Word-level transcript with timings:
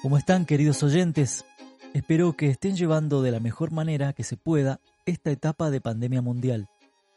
¿Cómo 0.00 0.16
están 0.16 0.46
queridos 0.46 0.84
oyentes? 0.84 1.44
Espero 1.92 2.36
que 2.36 2.50
estén 2.50 2.76
llevando 2.76 3.20
de 3.20 3.32
la 3.32 3.40
mejor 3.40 3.72
manera 3.72 4.12
que 4.12 4.22
se 4.22 4.36
pueda 4.36 4.78
esta 5.06 5.32
etapa 5.32 5.70
de 5.70 5.80
pandemia 5.80 6.22
mundial, 6.22 6.68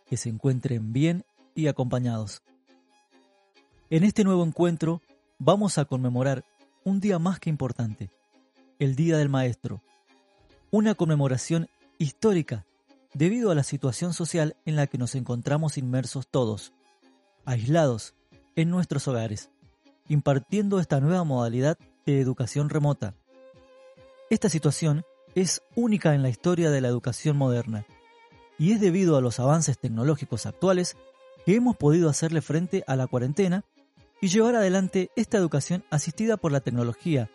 que 0.08 0.18
se 0.18 0.30
encuentren 0.30 0.92
bien 0.92 1.24
y 1.54 1.68
acompañados. 1.68 2.42
En 3.92 4.04
este 4.04 4.24
nuevo 4.24 4.44
encuentro 4.44 5.04
vamos 5.38 5.78
a 5.78 5.86
conmemorar 5.86 6.44
un 6.84 7.00
día 7.00 7.20
más 7.20 7.40
que 7.40 7.52
importante, 7.52 8.10
el 8.80 8.96
Día 8.96 9.16
del 9.20 9.30
Maestro, 9.30 9.84
una 10.72 10.96
conmemoración 10.96 11.70
histórica 12.00 12.66
debido 13.14 13.52
a 13.52 13.56
la 13.56 13.64
situación 13.64 14.16
social 14.16 14.56
en 14.66 14.76
la 14.76 14.88
que 14.88 14.98
nos 14.98 15.14
encontramos 15.14 15.78
inmersos 15.78 16.28
todos, 16.28 16.74
aislados 17.46 18.16
en 18.56 18.72
nuestros 18.72 19.08
hogares, 19.08 19.52
impartiendo 20.08 20.80
esta 20.80 21.00
nueva 21.00 21.24
modalidad 21.24 21.78
de 22.06 22.20
educación 22.20 22.70
remota. 22.70 23.16
Esta 24.30 24.50
situación 24.50 25.04
es 25.36 25.62
única 25.76 26.14
en 26.14 26.24
la 26.24 26.30
historia 26.30 26.70
de 26.72 26.82
la 26.82 26.88
educación 26.88 27.38
moderna 27.38 27.86
y 28.58 28.74
es 28.74 28.82
debido 28.82 29.18
a 29.18 29.22
los 29.22 29.40
avances 29.40 29.80
tecnológicos 29.80 30.46
actuales 30.46 30.98
que 31.46 31.56
hemos 31.56 31.76
podido 31.78 32.10
hacerle 32.10 32.42
frente 32.42 32.84
a 32.88 32.96
la 32.96 33.08
cuarentena 33.08 33.64
y 34.22 34.28
llevar 34.28 34.56
adelante 34.56 35.10
esta 35.16 35.38
educación 35.38 35.84
asistida 35.90 36.38
por 36.38 36.52
la 36.52 36.60
tecnología, 36.60 37.30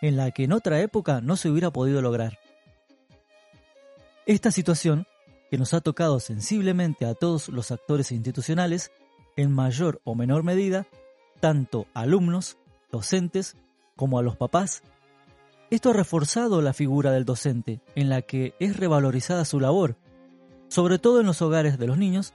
en 0.00 0.16
la 0.16 0.30
que 0.30 0.44
en 0.44 0.52
otra 0.52 0.80
época 0.80 1.20
no 1.20 1.36
se 1.36 1.50
hubiera 1.50 1.72
podido 1.72 2.00
lograr. 2.00 2.38
Esta 4.24 4.52
situación, 4.52 5.06
que 5.50 5.58
nos 5.58 5.74
ha 5.74 5.80
tocado 5.80 6.20
sensiblemente 6.20 7.06
a 7.06 7.14
todos 7.14 7.48
los 7.48 7.72
actores 7.72 8.12
institucionales, 8.12 8.92
en 9.36 9.50
mayor 9.50 10.00
o 10.04 10.14
menor 10.14 10.42
medida, 10.44 10.86
tanto 11.40 11.86
alumnos, 11.94 12.58
docentes, 12.92 13.56
como 13.98 14.20
a 14.20 14.22
los 14.22 14.36
papás, 14.36 14.84
esto 15.70 15.90
ha 15.90 15.92
reforzado 15.92 16.62
la 16.62 16.72
figura 16.72 17.10
del 17.10 17.24
docente, 17.24 17.80
en 17.96 18.08
la 18.08 18.22
que 18.22 18.54
es 18.60 18.76
revalorizada 18.76 19.44
su 19.44 19.58
labor, 19.58 19.96
sobre 20.68 21.00
todo 21.00 21.20
en 21.20 21.26
los 21.26 21.42
hogares 21.42 21.78
de 21.78 21.88
los 21.88 21.98
niños, 21.98 22.32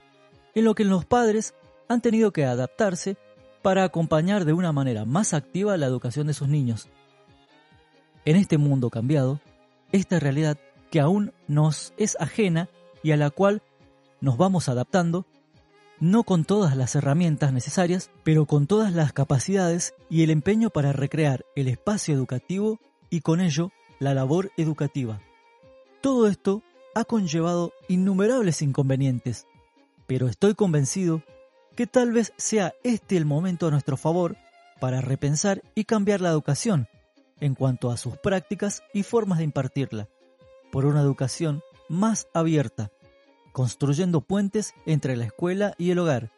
en 0.54 0.64
lo 0.64 0.74
que 0.74 0.84
los 0.84 1.06
padres 1.06 1.54
han 1.88 2.02
tenido 2.02 2.32
que 2.32 2.44
adaptarse 2.44 3.16
para 3.62 3.82
acompañar 3.82 4.44
de 4.44 4.52
una 4.52 4.72
manera 4.72 5.06
más 5.06 5.32
activa 5.32 5.78
la 5.78 5.86
educación 5.86 6.26
de 6.26 6.34
sus 6.34 6.48
niños. 6.48 6.88
En 8.26 8.36
este 8.36 8.58
mundo 8.58 8.90
cambiado, 8.90 9.40
esta 9.90 10.20
realidad 10.20 10.58
que 10.90 11.00
aún 11.00 11.32
nos 11.48 11.94
es 11.96 12.14
ajena 12.20 12.68
y 13.02 13.12
a 13.12 13.16
la 13.16 13.30
cual 13.30 13.62
nos 14.20 14.36
vamos 14.36 14.68
adaptando, 14.68 15.24
no 16.00 16.24
con 16.24 16.44
todas 16.44 16.76
las 16.76 16.94
herramientas 16.94 17.52
necesarias, 17.52 18.10
pero 18.22 18.46
con 18.46 18.66
todas 18.66 18.92
las 18.92 19.12
capacidades 19.12 19.94
y 20.10 20.22
el 20.22 20.30
empeño 20.30 20.70
para 20.70 20.92
recrear 20.92 21.44
el 21.56 21.68
espacio 21.68 22.14
educativo 22.14 22.80
y 23.10 23.20
con 23.20 23.40
ello 23.40 23.70
la 23.98 24.14
labor 24.14 24.50
educativa. 24.56 25.20
Todo 26.00 26.26
esto 26.26 26.62
ha 26.94 27.04
conllevado 27.04 27.72
innumerables 27.88 28.62
inconvenientes, 28.62 29.46
pero 30.06 30.28
estoy 30.28 30.54
convencido 30.54 31.22
que 31.76 31.86
tal 31.86 32.12
vez 32.12 32.32
sea 32.36 32.74
este 32.82 33.16
el 33.16 33.24
momento 33.24 33.66
a 33.66 33.70
nuestro 33.70 33.96
favor 33.96 34.36
para 34.80 35.00
repensar 35.00 35.62
y 35.74 35.84
cambiar 35.84 36.20
la 36.20 36.30
educación 36.30 36.88
en 37.40 37.54
cuanto 37.54 37.90
a 37.90 37.96
sus 37.96 38.16
prácticas 38.16 38.82
y 38.92 39.02
formas 39.02 39.38
de 39.38 39.44
impartirla, 39.44 40.08
por 40.70 40.86
una 40.86 41.00
educación 41.00 41.62
más 41.88 42.28
abierta, 42.32 42.90
construyendo 43.54 44.20
puentes 44.20 44.74
entre 44.84 45.16
la 45.16 45.26
escuela 45.26 45.74
y 45.78 45.92
el 45.92 46.00
hogar, 46.00 46.32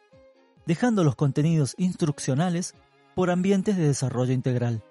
dejando 0.67 1.03
los 1.03 1.15
contenidos 1.15 1.73
instruccionales 1.79 2.75
por 3.15 3.31
ambientes 3.31 3.75
de 3.75 3.87
desarrollo 3.87 4.33
integral. 4.33 4.83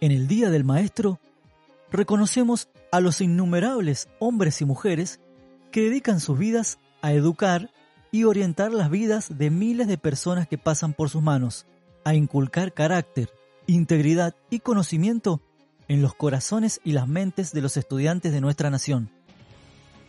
En 0.00 0.12
el 0.12 0.28
Día 0.28 0.48
del 0.48 0.62
Maestro, 0.62 1.18
reconocemos 1.90 2.68
a 2.92 3.00
los 3.00 3.20
innumerables 3.20 4.08
hombres 4.20 4.60
y 4.60 4.64
mujeres 4.64 5.18
que 5.72 5.82
dedican 5.82 6.20
sus 6.20 6.38
vidas 6.38 6.78
a 7.02 7.12
educar 7.12 7.72
y 8.12 8.24
orientar 8.24 8.72
las 8.72 8.90
vidas 8.90 9.36
de 9.36 9.50
miles 9.50 9.88
de 9.88 9.98
personas 9.98 10.46
que 10.46 10.56
pasan 10.56 10.92
por 10.92 11.10
sus 11.10 11.20
manos, 11.20 11.66
a 12.04 12.14
inculcar 12.14 12.72
carácter, 12.72 13.28
integridad 13.66 14.36
y 14.50 14.60
conocimiento 14.60 15.42
en 15.88 16.02
los 16.02 16.14
corazones 16.14 16.80
y 16.84 16.92
las 16.92 17.08
mentes 17.08 17.52
de 17.52 17.62
los 17.62 17.76
estudiantes 17.76 18.32
de 18.32 18.40
nuestra 18.40 18.70
nación. 18.70 19.10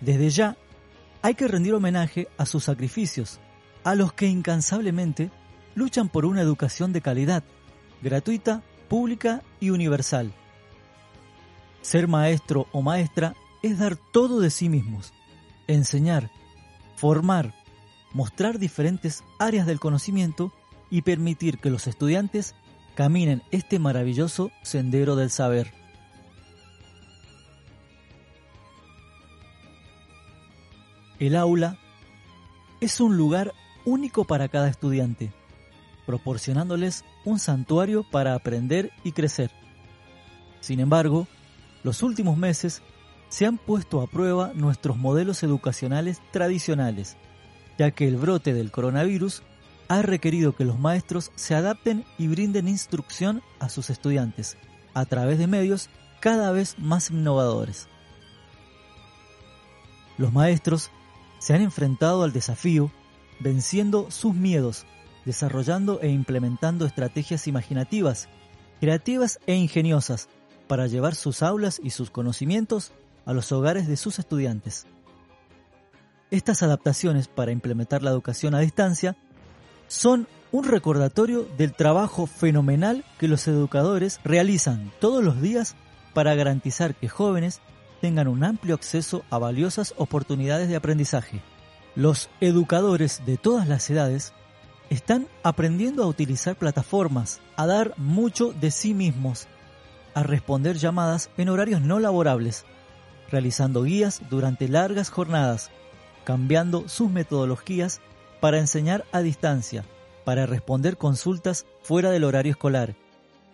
Desde 0.02 0.30
ya, 0.30 0.58
hay 1.22 1.36
que 1.36 1.48
rendir 1.48 1.74
homenaje 1.74 2.28
a 2.38 2.46
sus 2.46 2.66
sacrificios, 2.66 3.40
a 3.84 3.96
los 3.96 4.14
que 4.14 4.28
incansablemente 4.28 5.32
luchan 5.76 6.10
por 6.10 6.26
una 6.26 6.42
educación 6.42 6.94
de 6.94 7.02
calidad, 7.02 7.44
gratuita, 8.02 8.62
pública 8.88 9.42
y 9.60 9.70
universal. 9.70 10.34
Ser 11.82 12.08
maestro 12.08 12.68
o 12.72 12.82
maestra 12.82 13.36
es 13.64 13.80
dar 13.80 13.96
todo 13.96 14.40
de 14.40 14.50
sí 14.50 14.70
mismos, 14.70 15.14
enseñar, 15.68 16.30
formar, 16.96 17.54
mostrar 18.14 18.60
diferentes 18.60 19.24
áreas 19.38 19.66
del 19.66 19.80
conocimiento 19.80 20.52
y 20.90 21.04
permitir 21.04 21.60
que 21.60 21.70
los 21.70 21.88
estudiantes 21.88 22.56
caminen 23.00 23.44
este 23.52 23.80
maravilloso 23.80 24.52
sendero 24.62 25.16
del 25.16 25.30
saber. 25.30 25.72
El 31.18 31.38
aula 31.38 31.78
es 32.82 33.00
un 33.00 33.16
lugar 33.16 33.54
único 33.86 34.26
para 34.26 34.50
cada 34.50 34.68
estudiante, 34.68 35.32
proporcionándoles 36.06 37.06
un 37.24 37.40
santuario 37.40 38.04
para 38.12 38.34
aprender 38.34 38.92
y 39.06 39.14
crecer. 39.14 39.50
Sin 40.60 40.82
embargo, 40.82 41.26
los 41.84 42.04
últimos 42.04 42.36
meses 42.36 42.82
se 43.30 43.46
han 43.46 43.58
puesto 43.58 44.02
a 44.02 44.08
prueba 44.08 44.52
nuestros 44.56 44.98
modelos 44.98 45.42
educacionales 45.42 46.22
tradicionales, 46.34 47.16
ya 47.78 47.92
que 47.92 48.10
el 48.10 48.18
brote 48.18 48.54
del 48.54 48.72
coronavirus 48.72 49.42
ha 49.90 50.02
requerido 50.04 50.56
que 50.56 50.64
los 50.64 50.80
maestros 50.80 51.32
se 51.36 51.56
adapten 51.56 52.06
y 52.18 52.28
brinden 52.28 52.68
instrucción 52.68 53.42
a 53.60 53.70
sus 53.70 53.90
estudiantes 53.90 54.56
a 54.94 55.06
través 55.06 55.40
de 55.40 55.48
medios 55.48 55.90
cada 56.20 56.52
vez 56.52 56.78
más 56.78 57.10
innovadores. 57.10 57.88
Los 60.18 60.32
maestros 60.32 60.92
se 61.40 61.54
han 61.54 61.62
enfrentado 61.62 62.24
al 62.24 62.34
desafío 62.34 62.92
venciendo 63.40 64.12
sus 64.12 64.36
miedos, 64.36 64.86
desarrollando 65.26 66.02
e 66.02 66.10
implementando 66.10 66.86
estrategias 66.86 67.48
imaginativas, 67.48 68.28
creativas 68.80 69.40
e 69.48 69.56
ingeniosas 69.56 70.30
para 70.68 70.88
llevar 70.88 71.16
sus 71.16 71.42
aulas 71.42 71.80
y 71.84 71.90
sus 71.90 72.12
conocimientos 72.12 72.92
a 73.26 73.34
los 73.34 73.52
hogares 73.52 73.88
de 73.88 73.98
sus 73.98 74.20
estudiantes. 74.20 74.86
Estas 76.32 76.62
adaptaciones 76.62 77.28
para 77.28 77.52
implementar 77.52 78.04
la 78.04 78.12
educación 78.12 78.54
a 78.54 78.60
distancia 78.60 79.18
son 79.90 80.28
un 80.52 80.64
recordatorio 80.64 81.48
del 81.58 81.74
trabajo 81.74 82.26
fenomenal 82.26 83.04
que 83.18 83.28
los 83.28 83.48
educadores 83.48 84.20
realizan 84.24 84.92
todos 85.00 85.24
los 85.24 85.42
días 85.42 85.76
para 86.14 86.36
garantizar 86.36 86.96
que 86.96 87.10
jóvenes 87.10 87.60
tengan 88.00 88.28
un 88.28 88.44
amplio 88.44 88.76
acceso 88.76 89.24
a 89.30 89.38
valiosas 89.38 89.94
oportunidades 89.98 90.70
de 90.70 90.76
aprendizaje. 90.76 91.42
Los 91.96 92.30
educadores 92.40 93.24
de 93.26 93.38
todas 93.38 93.68
las 93.68 93.90
edades 93.90 94.32
están 94.90 95.28
aprendiendo 95.44 96.04
a 96.04 96.08
utilizar 96.08 96.56
plataformas, 96.56 97.42
a 97.58 97.68
dar 97.68 97.94
mucho 97.98 98.54
de 98.54 98.72
sí 98.72 98.94
mismos, 98.94 99.48
a 100.14 100.24
responder 100.24 100.78
llamadas 100.78 101.30
en 101.38 101.50
horarios 101.50 101.82
no 101.82 102.00
laborables, 102.00 102.66
realizando 103.30 103.84
guías 103.84 104.22
durante 104.30 104.68
largas 104.68 105.10
jornadas, 105.10 105.72
cambiando 106.24 106.88
sus 106.88 107.10
metodologías 107.10 108.02
para 108.40 108.60
enseñar 108.60 109.06
a 109.12 109.22
distancia, 109.22 109.86
para 110.24 110.46
responder 110.46 110.98
consultas 110.98 111.66
fuera 111.82 112.12
del 112.12 112.24
horario 112.24 112.52
escolar, 112.52 112.96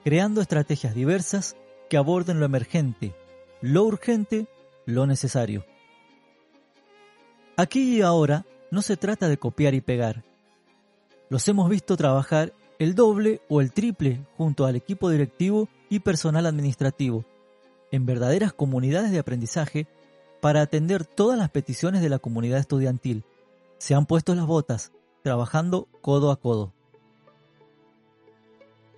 creando 0.04 0.42
estrategias 0.42 0.94
diversas 0.94 1.56
que 1.90 1.98
aborden 1.98 2.40
lo 2.40 2.46
emergente, 2.46 3.16
lo 3.62 3.84
urgente, 3.84 4.48
lo 4.86 5.08
necesario. 5.08 5.66
Aquí 7.58 7.98
y 7.98 8.02
ahora 8.02 8.46
no 8.72 8.82
se 8.82 8.98
trata 8.98 9.30
de 9.30 9.38
copiar 9.38 9.74
y 9.74 9.82
pegar. 9.82 10.24
Los 11.30 11.48
hemos 11.48 11.70
visto 11.70 11.96
trabajar 11.98 12.54
el 12.78 12.94
doble 12.94 13.42
o 13.48 13.62
el 13.62 13.72
triple 13.72 14.26
junto 14.38 14.66
al 14.66 14.76
equipo 14.76 15.10
directivo 15.10 15.70
y 15.90 16.00
personal 16.00 16.46
administrativo, 16.46 17.26
en 17.92 18.06
verdaderas 18.06 18.54
comunidades 18.54 19.12
de 19.12 19.20
aprendizaje 19.20 19.88
para 20.42 20.62
atender 20.62 21.06
todas 21.06 21.40
las 21.40 21.50
peticiones 21.50 22.02
de 22.02 22.10
la 22.10 22.20
comunidad 22.20 22.60
estudiantil 22.60 23.24
se 23.78 23.96
han 23.96 24.06
puesto 24.06 24.36
las 24.36 24.46
botas, 24.46 24.92
trabajando 25.24 25.88
codo 26.02 26.32
a 26.32 26.40
codo. 26.40 26.74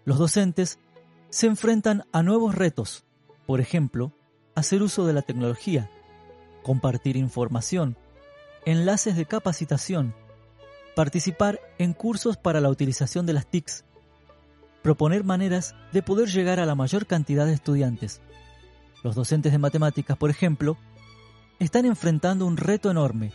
Los 0.06 0.18
docentes 0.18 0.80
se 1.30 1.48
enfrentan 1.48 2.06
a 2.12 2.24
nuevos 2.24 2.56
retos, 2.56 3.06
por 3.46 3.60
ejemplo, 3.60 4.14
hacer 4.56 4.82
uso 4.82 5.06
de 5.06 5.14
la 5.14 5.22
tecnología, 5.22 5.90
compartir 6.64 7.18
información, 7.18 7.98
enlaces 8.66 9.16
de 9.16 9.26
capacitación, 9.26 10.16
participar 10.96 11.60
en 11.78 11.94
cursos 11.94 12.38
para 12.38 12.60
la 12.60 12.70
utilización 12.70 13.26
de 13.26 13.34
las 13.34 13.48
TICs, 13.48 13.86
proponer 14.82 15.24
maneras 15.24 15.76
de 15.92 16.02
poder 16.02 16.30
llegar 16.30 16.60
a 16.60 16.66
la 16.66 16.76
mayor 16.76 17.06
cantidad 17.06 17.46
de 17.46 17.54
estudiantes. 17.54 18.22
Los 19.04 19.16
docentes 19.16 19.52
de 19.52 19.60
matemáticas, 19.60 20.18
por 20.18 20.30
ejemplo, 20.30 20.78
están 21.60 21.86
enfrentando 21.86 22.46
un 22.46 22.58
reto 22.58 22.90
enorme, 22.90 23.32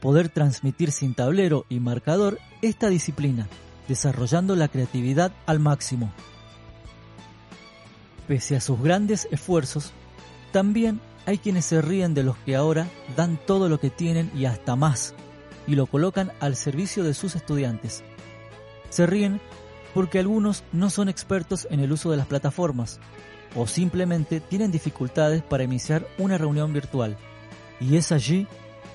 poder 0.00 0.28
transmitir 0.28 0.92
sin 0.92 1.14
tablero 1.14 1.66
y 1.68 1.80
marcador 1.80 2.38
esta 2.62 2.88
disciplina, 2.88 3.48
desarrollando 3.88 4.56
la 4.56 4.68
creatividad 4.68 5.32
al 5.46 5.60
máximo. 5.60 6.12
Pese 8.28 8.56
a 8.56 8.60
sus 8.60 8.80
grandes 8.80 9.28
esfuerzos, 9.30 9.92
también 10.52 11.00
hay 11.26 11.38
quienes 11.38 11.64
se 11.64 11.82
ríen 11.82 12.14
de 12.14 12.22
los 12.22 12.36
que 12.38 12.56
ahora 12.56 12.88
dan 13.16 13.38
todo 13.46 13.68
lo 13.68 13.78
que 13.78 13.90
tienen 13.90 14.30
y 14.34 14.46
hasta 14.46 14.76
más, 14.76 15.14
y 15.66 15.74
lo 15.74 15.86
colocan 15.86 16.32
al 16.40 16.56
servicio 16.56 17.04
de 17.04 17.14
sus 17.14 17.36
estudiantes. 17.36 18.04
Se 18.90 19.06
ríen 19.06 19.40
porque 19.94 20.18
algunos 20.18 20.62
no 20.72 20.90
son 20.90 21.08
expertos 21.08 21.66
en 21.70 21.80
el 21.80 21.90
uso 21.90 22.10
de 22.10 22.16
las 22.16 22.26
plataformas, 22.26 23.00
o 23.54 23.66
simplemente 23.66 24.40
tienen 24.40 24.70
dificultades 24.70 25.42
para 25.42 25.64
iniciar 25.64 26.06
una 26.18 26.36
reunión 26.36 26.72
virtual. 26.72 27.16
Y 27.80 27.96
es 27.96 28.12
allí 28.12 28.46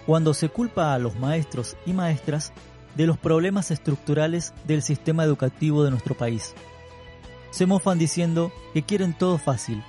cuando 0.05 0.33
se 0.33 0.49
culpa 0.49 0.93
a 0.93 0.99
los 0.99 1.17
maestros 1.17 1.77
y 1.85 1.93
maestras 1.93 2.53
de 2.95 3.07
los 3.07 3.17
problemas 3.17 3.71
estructurales 3.71 4.53
del 4.65 4.81
sistema 4.81 5.23
educativo 5.23 5.83
de 5.83 5.91
nuestro 5.91 6.15
país 6.15 6.53
se 7.51 7.65
mofan 7.65 7.99
diciendo 7.99 8.51
que 8.73 8.83
quieren 8.83 9.13
todo 9.13 9.37
fácil, 9.37 9.83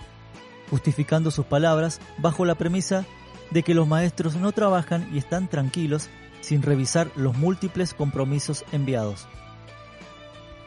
justificando 0.68 1.30
sus 1.30 1.46
palabras 1.46 2.00
bajo 2.18 2.44
la 2.44 2.56
premisa 2.56 3.06
de 3.50 3.62
que 3.62 3.74
los 3.74 3.88
maestros 3.88 4.34
no 4.34 4.52
trabajan 4.52 5.08
y 5.12 5.18
están 5.18 5.48
tranquilos 5.48 6.08
sin 6.40 6.62
revisar 6.62 7.10
los 7.14 7.36
múltiples 7.36 7.94
compromisos 7.94 8.64
enviados. 8.72 9.28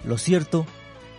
Lo 0.06 0.18
cierto 0.18 0.66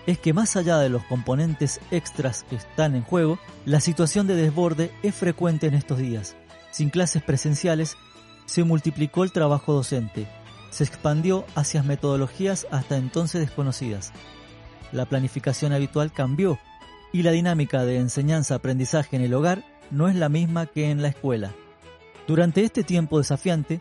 es 0.06 0.18
que 0.18 0.32
más 0.32 0.56
allá 0.56 0.78
de 0.78 0.88
los 0.88 1.04
componentes 1.04 1.80
extras 1.90 2.44
que 2.48 2.56
están 2.56 2.94
en 2.94 3.02
juego, 3.02 3.38
la 3.64 3.80
situación 3.80 4.26
de 4.26 4.36
desborde 4.36 4.92
es 5.02 5.14
frecuente 5.14 5.66
en 5.66 5.74
estos 5.74 5.98
días. 5.98 6.36
Sin 6.70 6.90
clases 6.90 7.22
presenciales, 7.22 7.96
se 8.46 8.64
multiplicó 8.64 9.24
el 9.24 9.32
trabajo 9.32 9.72
docente, 9.72 10.26
se 10.70 10.84
expandió 10.84 11.44
hacia 11.54 11.82
metodologías 11.82 12.66
hasta 12.70 12.96
entonces 12.96 13.40
desconocidas, 13.40 14.12
la 14.92 15.06
planificación 15.06 15.72
habitual 15.72 16.12
cambió 16.12 16.58
y 17.12 17.22
la 17.22 17.32
dinámica 17.32 17.84
de 17.84 17.98
enseñanza-aprendizaje 17.98 19.16
en 19.16 19.22
el 19.22 19.34
hogar 19.34 19.64
no 19.90 20.08
es 20.08 20.14
la 20.14 20.28
misma 20.28 20.66
que 20.66 20.90
en 20.90 21.02
la 21.02 21.08
escuela. 21.08 21.52
Durante 22.26 22.62
este 22.62 22.82
tiempo 22.82 23.18
desafiante, 23.18 23.80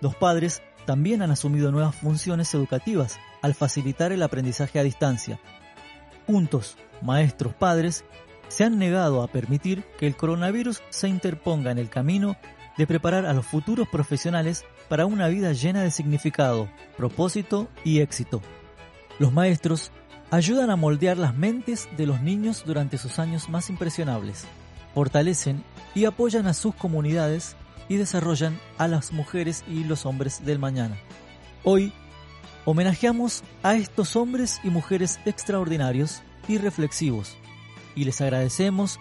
los 0.00 0.14
padres 0.14 0.62
también 0.86 1.22
han 1.22 1.30
asumido 1.30 1.70
nuevas 1.70 1.94
funciones 1.94 2.52
educativas 2.54 3.18
al 3.42 3.54
facilitar 3.54 4.12
el 4.12 4.22
aprendizaje 4.22 4.78
a 4.78 4.82
distancia. 4.82 5.38
Juntos, 6.26 6.76
maestros, 7.02 7.54
padres, 7.54 8.04
se 8.48 8.64
han 8.64 8.78
negado 8.78 9.22
a 9.22 9.28
permitir 9.28 9.84
que 9.98 10.06
el 10.06 10.16
coronavirus 10.16 10.82
se 10.88 11.08
interponga 11.08 11.70
en 11.70 11.78
el 11.78 11.90
camino 11.90 12.36
de 12.78 12.86
preparar 12.86 13.26
a 13.26 13.34
los 13.34 13.44
futuros 13.44 13.88
profesionales 13.88 14.64
para 14.88 15.04
una 15.04 15.28
vida 15.28 15.52
llena 15.52 15.82
de 15.82 15.90
significado, 15.90 16.70
propósito 16.96 17.68
y 17.84 18.00
éxito. 18.00 18.40
Los 19.18 19.32
maestros 19.32 19.90
ayudan 20.30 20.70
a 20.70 20.76
moldear 20.76 21.18
las 21.18 21.36
mentes 21.36 21.88
de 21.96 22.06
los 22.06 22.22
niños 22.22 22.62
durante 22.64 22.96
sus 22.96 23.18
años 23.18 23.48
más 23.48 23.68
impresionables, 23.68 24.44
fortalecen 24.94 25.64
y 25.94 26.04
apoyan 26.04 26.46
a 26.46 26.54
sus 26.54 26.74
comunidades 26.74 27.56
y 27.88 27.96
desarrollan 27.96 28.58
a 28.78 28.86
las 28.86 29.12
mujeres 29.12 29.64
y 29.66 29.82
los 29.84 30.06
hombres 30.06 30.44
del 30.44 30.60
mañana. 30.60 30.96
Hoy 31.64 31.92
homenajeamos 32.64 33.42
a 33.62 33.74
estos 33.74 34.14
hombres 34.14 34.60
y 34.62 34.70
mujeres 34.70 35.18
extraordinarios 35.24 36.22
y 36.46 36.58
reflexivos 36.58 37.36
y 37.96 38.04
les 38.04 38.20
agradecemos 38.20 39.00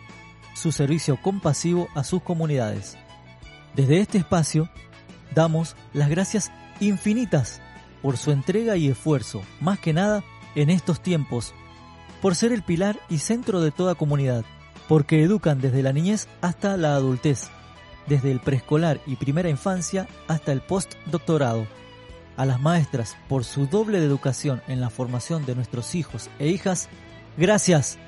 su 0.55 0.71
servicio 0.71 1.21
compasivo 1.21 1.87
a 1.93 2.03
sus 2.03 2.23
comunidades. 2.23 2.97
Desde 3.77 3.99
este 3.99 4.17
espacio 4.17 4.69
damos 5.35 5.75
las 5.93 6.09
gracias 6.09 6.51
infinitas 6.79 7.61
por 8.01 8.17
su 8.17 8.31
entrega 8.31 8.75
y 8.75 8.87
esfuerzo, 8.87 9.43
más 9.61 9.77
que 9.77 9.93
nada 9.93 10.23
en 10.55 10.71
estos 10.71 10.99
tiempos, 10.99 11.53
por 12.19 12.33
ser 12.33 12.51
el 12.53 12.63
pilar 12.63 12.99
y 13.07 13.19
centro 13.19 13.61
de 13.61 13.69
toda 13.69 13.93
comunidad, 13.93 14.43
porque 14.87 15.21
educan 15.21 15.61
desde 15.61 15.83
la 15.83 15.93
niñez 15.93 16.27
hasta 16.41 16.75
la 16.75 16.95
adultez, 16.95 17.49
desde 18.07 18.31
el 18.31 18.39
preescolar 18.39 18.99
y 19.05 19.15
primera 19.15 19.49
infancia 19.49 20.07
hasta 20.27 20.51
el 20.53 20.61
postdoctorado. 20.61 21.67
A 22.35 22.47
las 22.47 22.59
maestras 22.59 23.15
por 23.29 23.43
su 23.43 23.67
doble 23.67 23.99
de 23.99 24.07
educación 24.07 24.63
en 24.67 24.81
la 24.81 24.89
formación 24.89 25.45
de 25.45 25.53
nuestros 25.53 25.93
hijos 25.93 26.31
e 26.39 26.47
hijas, 26.47 26.89
gracias. 27.37 27.99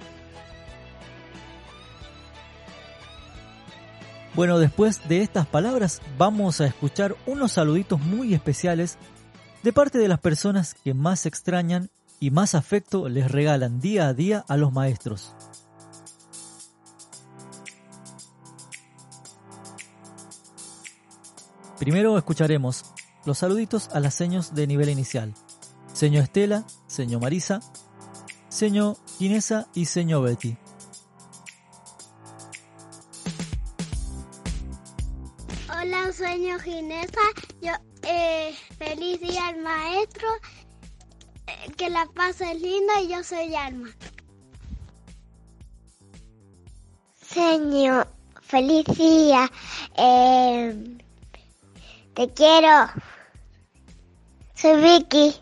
Bueno, 4.35 4.59
después 4.59 5.07
de 5.09 5.21
estas 5.21 5.47
palabras 5.47 6.01
vamos 6.17 6.61
a 6.61 6.67
escuchar 6.67 7.15
unos 7.25 7.53
saluditos 7.53 7.99
muy 7.99 8.33
especiales 8.33 8.97
de 9.63 9.73
parte 9.73 9.97
de 9.97 10.07
las 10.07 10.19
personas 10.19 10.75
que 10.75 10.93
más 10.93 11.25
extrañan 11.25 11.89
y 12.19 12.31
más 12.31 12.55
afecto 12.55 13.09
les 13.09 13.31
regalan 13.31 13.79
día 13.79 14.07
a 14.07 14.13
día 14.13 14.45
a 14.47 14.57
los 14.57 14.71
maestros. 14.71 15.33
Primero 21.79 22.17
escucharemos 22.17 22.85
los 23.25 23.37
saluditos 23.37 23.89
a 23.93 23.99
las 23.99 24.13
seños 24.13 24.53
de 24.53 24.67
nivel 24.67 24.89
inicial. 24.89 25.33
Señor 25.93 26.23
Estela, 26.23 26.65
señor 26.87 27.21
Marisa, 27.21 27.61
señor 28.49 28.97
Inesa 29.19 29.67
y 29.73 29.85
señor 29.85 30.23
Betty. 30.23 30.57
Señor 36.11 36.61
Ginesa. 36.61 37.21
Yo, 37.61 37.71
eh, 38.03 38.55
feliz 38.77 39.19
día 39.21 39.47
al 39.47 39.61
maestro 39.61 40.27
que 41.77 41.89
la 41.89 42.07
es 42.27 42.61
linda 42.61 43.01
y 43.01 43.09
yo 43.09 43.23
soy 43.23 43.55
Alma. 43.55 43.89
Señor, 47.21 48.07
feliz 48.41 48.85
día. 48.97 49.49
Eh, 49.95 50.97
te 52.13 52.33
quiero. 52.33 52.89
Soy 54.55 54.81
Vicky. 54.81 55.35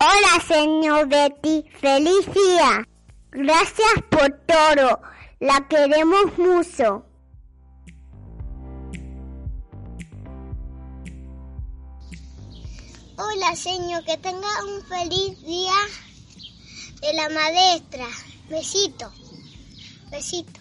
Hola, 0.00 0.44
señor 0.46 1.08
Betty. 1.08 1.64
Feliz 1.80 2.26
día. 2.32 2.86
Gracias 3.32 4.02
por 4.10 4.30
todo. 4.46 5.00
La 5.38 5.68
queremos 5.68 6.38
mucho. 6.38 7.04
Hola, 13.18 13.54
señor, 13.54 14.02
que 14.04 14.16
tenga 14.16 14.48
un 14.64 14.82
feliz 14.86 15.42
día 15.44 15.74
de 17.02 17.12
la 17.12 17.28
maestra. 17.28 18.06
Besito. 18.48 19.12
Besito. 20.10 20.60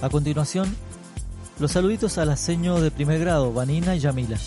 A 0.00 0.08
continuación, 0.08 0.74
los 1.58 1.72
saluditos 1.72 2.16
a 2.16 2.24
la 2.24 2.36
seño 2.36 2.80
de 2.80 2.90
primer 2.90 3.18
grado, 3.18 3.52
Vanina 3.52 3.94
y 3.94 4.00
Yamila. 4.00 4.38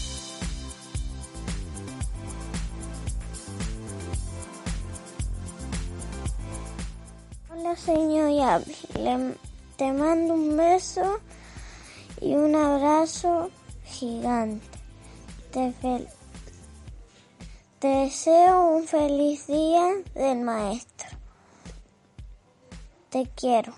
Mando 10.11 10.33
un 10.33 10.57
beso 10.57 11.21
y 12.19 12.35
un 12.35 12.53
abrazo 12.53 13.49
gigante. 13.85 14.67
Te, 15.53 15.73
deseo 17.79 18.75
un 18.75 18.83
feliz 18.83 19.47
día 19.47 19.87
del 20.13 20.41
maestro. 20.41 21.07
Te 23.09 23.25
quiero. 23.37 23.73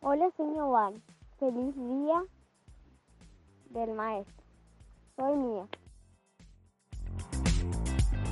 Hola, 0.00 0.28
señor 0.36 0.72
Van. 0.72 1.02
Feliz 1.38 1.72
día 1.76 2.24
del 3.70 3.92
maestro. 3.92 4.44
Soy 5.14 5.36
mía. 5.36 5.68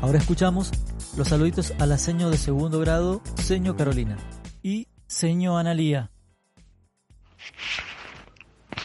Ahora 0.04 0.18
escuchamos 0.18 0.70
los 1.16 1.28
saluditos 1.28 1.72
a 1.80 1.86
la 1.86 1.96
seño 1.96 2.28
de 2.28 2.36
segundo 2.36 2.78
grado, 2.78 3.22
seño 3.36 3.74
Carolina 3.74 4.18
y 4.62 4.86
seño 5.06 5.56
Analía. 5.56 6.10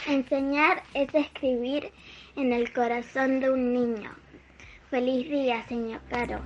Enseñar 0.08 0.82
es 0.94 1.14
escribir 1.14 1.92
en 2.36 2.54
el 2.54 2.72
corazón 2.72 3.38
de 3.40 3.50
un 3.50 3.74
niño. 3.74 4.10
Feliz 4.88 5.28
día, 5.28 5.62
señor 5.68 6.00
Caro. 6.08 6.40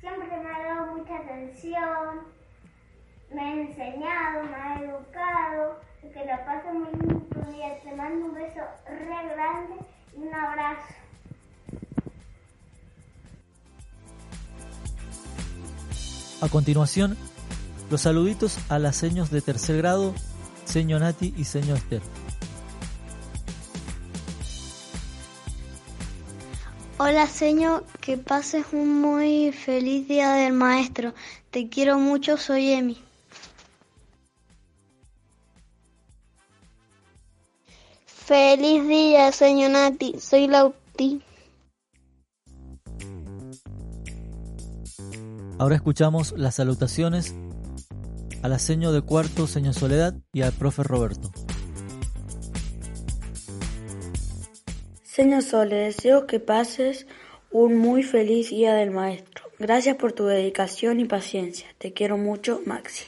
Siempre 0.00 0.36
me 0.42 0.50
ha 0.50 0.74
dado 0.74 0.96
mucha 0.96 1.16
atención, 1.16 2.26
me 3.32 3.40
ha 3.40 3.54
enseñado, 3.54 4.42
me 4.50 4.56
ha 4.56 4.80
educado, 4.80 5.80
que 6.02 6.24
lo 6.24 6.44
pase 6.44 6.72
muy 6.72 6.90
lindo 6.90 7.20
tu 7.30 7.52
día. 7.52 7.80
Te 7.84 7.94
mando 7.94 8.26
un 8.26 8.34
beso 8.34 8.62
re 8.84 9.34
grande 9.36 9.76
y 9.76 9.97
un 10.20 10.34
abrazo. 10.34 10.94
A 16.40 16.48
continuación, 16.48 17.16
los 17.90 18.02
saluditos 18.02 18.58
a 18.68 18.78
las 18.78 18.96
seños 18.96 19.30
de 19.30 19.40
tercer 19.40 19.78
grado, 19.78 20.14
señor 20.64 21.00
Nati 21.00 21.34
y 21.36 21.44
señor 21.44 21.78
Esther. 21.78 22.02
Hola, 27.00 27.26
señor, 27.28 27.84
que 28.00 28.18
pases 28.18 28.66
un 28.72 29.00
muy 29.00 29.52
feliz 29.52 30.08
día 30.08 30.32
del 30.32 30.52
maestro. 30.52 31.14
Te 31.50 31.68
quiero 31.68 31.98
mucho, 31.98 32.36
soy 32.36 32.72
Emi. 32.72 33.07
Feliz 38.28 38.86
día, 38.86 39.32
señor 39.32 39.70
Nati. 39.70 40.16
Soy 40.20 40.48
Lauti. 40.48 41.22
Ahora 45.58 45.76
escuchamos 45.76 46.34
las 46.36 46.56
salutaciones 46.56 47.34
a 48.42 48.48
la 48.48 48.58
seño 48.58 48.92
de 48.92 49.00
cuarto, 49.00 49.46
señor 49.46 49.72
Soledad, 49.72 50.12
y 50.34 50.42
al 50.42 50.52
profe 50.52 50.82
Roberto. 50.82 51.30
Señor 55.04 55.42
Sole, 55.42 55.76
deseo 55.76 56.26
que 56.26 56.38
pases 56.38 57.06
un 57.50 57.78
muy 57.78 58.02
feliz 58.02 58.50
día 58.50 58.74
del 58.74 58.90
maestro. 58.90 59.44
Gracias 59.58 59.96
por 59.96 60.12
tu 60.12 60.26
dedicación 60.26 61.00
y 61.00 61.06
paciencia. 61.06 61.68
Te 61.78 61.94
quiero 61.94 62.18
mucho, 62.18 62.60
Maxi. 62.66 63.04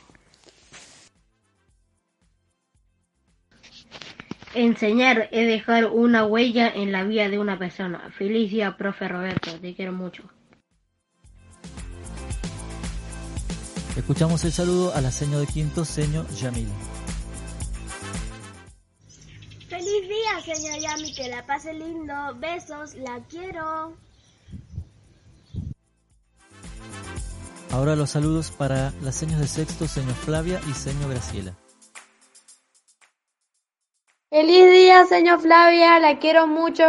Enseñar 4.54 5.28
es 5.30 5.46
dejar 5.46 5.86
una 5.86 6.26
huella 6.26 6.68
en 6.68 6.90
la 6.90 7.04
vida 7.04 7.28
de 7.28 7.38
una 7.38 7.58
persona. 7.58 8.10
Feliz 8.18 8.50
día, 8.50 8.76
profe 8.76 9.06
Roberto. 9.06 9.52
Te 9.60 9.74
quiero 9.74 9.92
mucho. 9.92 10.24
Escuchamos 13.96 14.44
el 14.44 14.52
saludo 14.52 14.94
a 14.94 15.00
la 15.00 15.12
seño 15.12 15.38
de 15.38 15.46
quinto, 15.46 15.84
señor 15.84 16.28
Yamil. 16.30 16.68
Feliz 19.68 20.08
día, 20.08 20.54
señor 20.54 20.80
Yami, 20.80 21.14
que 21.14 21.28
la 21.28 21.46
pase 21.46 21.72
lindo. 21.72 22.14
Besos, 22.40 22.94
la 22.96 23.20
quiero. 23.28 23.94
Ahora 27.70 27.94
los 27.94 28.10
saludos 28.10 28.50
para 28.50 28.92
las 29.02 29.14
seños 29.14 29.38
de 29.38 29.46
sexto, 29.46 29.86
señor 29.86 30.14
Flavia 30.14 30.60
y 30.68 30.72
señor 30.72 31.10
Graciela. 31.10 31.54
Feliz 34.32 34.70
día, 34.70 35.06
señor 35.06 35.40
Flavia, 35.40 35.98
la 35.98 36.20
quiero 36.20 36.46
mucho. 36.46 36.84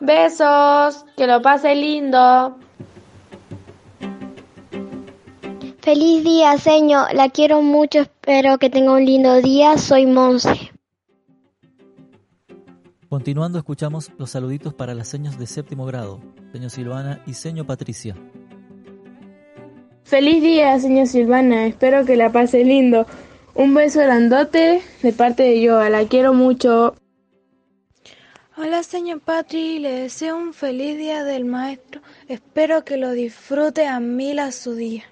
Besos, 0.00 1.06
que 1.16 1.28
lo 1.28 1.40
pase 1.40 1.72
lindo. 1.76 2.58
Feliz 5.80 6.24
día, 6.24 6.58
señor. 6.58 7.14
La 7.14 7.28
quiero 7.28 7.62
mucho. 7.62 8.00
Espero 8.00 8.58
que 8.58 8.70
tenga 8.70 8.94
un 8.94 9.04
lindo 9.04 9.40
día. 9.40 9.78
Soy 9.78 10.06
Monse. 10.06 10.72
Continuando 13.08 13.58
escuchamos 13.58 14.10
los 14.18 14.30
saluditos 14.30 14.74
para 14.74 14.94
las 14.94 15.06
seños 15.06 15.38
de 15.38 15.46
séptimo 15.46 15.86
grado, 15.86 16.20
señor 16.50 16.70
Silvana 16.70 17.22
y 17.24 17.34
señor 17.34 17.66
Patricia. 17.66 18.16
Feliz 20.02 20.42
día, 20.42 20.76
señor 20.80 21.06
Silvana. 21.06 21.66
Espero 21.66 22.04
que 22.04 22.16
la 22.16 22.32
pase 22.32 22.64
lindo. 22.64 23.06
Un 23.58 23.74
beso 23.74 23.98
grandote 23.98 24.82
de 25.02 25.12
parte 25.12 25.42
de 25.42 25.60
Yoa. 25.60 25.90
La 25.90 26.06
quiero 26.06 26.32
mucho. 26.32 26.94
Hola, 28.56 28.84
señor 28.84 29.20
Patri. 29.20 29.80
Le 29.80 29.90
deseo 30.02 30.36
un 30.36 30.54
feliz 30.54 30.96
día 30.96 31.24
del 31.24 31.44
maestro. 31.44 32.00
Espero 32.28 32.84
que 32.84 32.96
lo 32.96 33.10
disfrute 33.10 33.88
a 33.88 33.98
mil 33.98 34.38
a 34.38 34.52
su 34.52 34.76
día. 34.76 35.02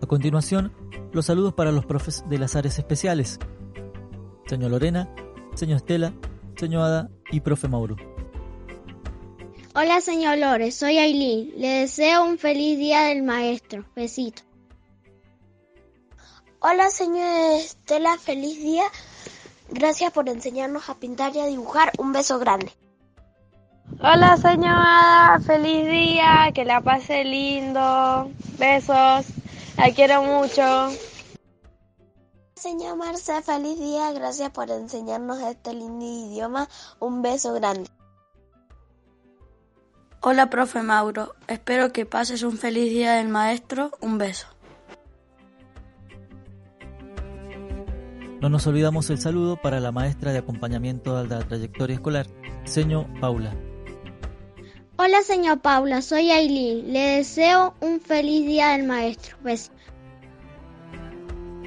A 0.00 0.06
continuación, 0.06 0.72
los 1.12 1.26
saludos 1.26 1.54
para 1.54 1.72
los 1.72 1.84
profes 1.86 2.22
de 2.28 2.38
las 2.38 2.54
áreas 2.54 2.78
especiales. 2.78 3.40
Señor 4.46 4.70
Lorena, 4.70 5.12
señor 5.56 5.78
Estela, 5.78 6.14
señor 6.54 6.84
Ada 6.84 7.10
y 7.32 7.40
profe 7.40 7.66
Mauro. 7.66 7.96
Hola, 9.74 10.00
señor 10.00 10.38
Lores. 10.38 10.76
Soy 10.76 10.98
Aileen. 10.98 11.50
Le 11.56 11.80
deseo 11.80 12.24
un 12.24 12.38
feliz 12.38 12.78
día 12.78 13.06
del 13.06 13.24
maestro. 13.24 13.84
Besito. 13.96 14.49
Hola, 16.62 16.90
señor 16.90 17.54
Estela. 17.54 18.18
Feliz 18.18 18.58
día. 18.58 18.84
Gracias 19.70 20.12
por 20.12 20.28
enseñarnos 20.28 20.90
a 20.90 20.94
pintar 20.94 21.34
y 21.34 21.40
a 21.40 21.46
dibujar. 21.46 21.90
Un 21.96 22.12
beso 22.12 22.38
grande. 22.38 22.70
Hola, 23.98 24.36
señora. 24.36 25.40
Feliz 25.46 25.86
día. 25.86 26.50
Que 26.54 26.66
la 26.66 26.82
pase 26.82 27.24
lindo. 27.24 28.30
Besos. 28.58 29.24
La 29.78 29.90
quiero 29.94 30.22
mucho. 30.22 30.90
Señor 32.56 32.96
Marce, 32.96 33.40
feliz 33.40 33.78
día. 33.78 34.12
Gracias 34.12 34.50
por 34.50 34.70
enseñarnos 34.70 35.40
este 35.40 35.72
lindo 35.72 36.04
idioma. 36.04 36.68
Un 36.98 37.22
beso 37.22 37.54
grande. 37.54 37.88
Hola, 40.20 40.50
profe 40.50 40.82
Mauro. 40.82 41.34
Espero 41.46 41.90
que 41.90 42.04
pases 42.04 42.42
un 42.42 42.58
feliz 42.58 42.90
día 42.90 43.14
del 43.14 43.28
maestro. 43.28 43.92
Un 44.02 44.18
beso. 44.18 44.46
No 48.40 48.48
nos 48.48 48.66
olvidamos 48.66 49.10
el 49.10 49.18
saludo 49.20 49.56
para 49.56 49.80
la 49.80 49.92
maestra 49.92 50.32
de 50.32 50.38
acompañamiento 50.38 51.16
a 51.16 51.24
la 51.24 51.40
trayectoria 51.40 51.94
escolar, 51.94 52.26
señor 52.64 53.06
Paula. 53.20 53.54
Hola, 54.96 55.20
señor 55.22 55.60
Paula. 55.60 56.00
Soy 56.00 56.30
Aileen. 56.30 56.90
Le 56.90 57.16
deseo 57.16 57.74
un 57.80 58.00
feliz 58.00 58.46
día 58.46 58.70
del 58.70 58.86
maestro. 58.86 59.36
Besito. 59.42 59.76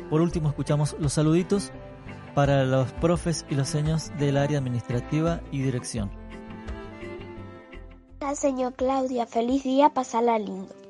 Por 0.09 0.21
último, 0.21 0.49
escuchamos 0.49 0.95
los 0.99 1.13
saluditos 1.13 1.71
para 2.33 2.63
los 2.63 2.91
profes 2.93 3.45
y 3.49 3.55
los 3.55 3.69
seños 3.69 4.11
del 4.17 4.37
área 4.37 4.57
administrativa 4.57 5.41
y 5.51 5.61
dirección. 5.61 6.11
Hola, 8.21 8.33
señor 8.33 8.73
Claudia. 8.73 9.27
Feliz 9.27 9.63
día. 9.63 9.89
Pasala 9.89 10.39
lindo. 10.39 10.82